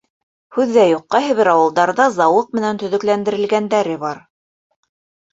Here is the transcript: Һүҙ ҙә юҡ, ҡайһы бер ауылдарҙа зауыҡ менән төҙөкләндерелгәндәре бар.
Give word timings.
Һүҙ 0.55 0.71
ҙә 0.75 0.85
юҡ, 0.91 1.01
ҡайһы 1.15 1.33
бер 1.39 1.49
ауылдарҙа 1.51 2.07
зауыҡ 2.15 2.55
менән 2.59 2.79
төҙөкләндерелгәндәре 2.85 3.99
бар. 4.05 4.23